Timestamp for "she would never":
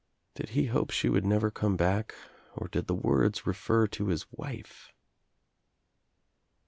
0.89-1.51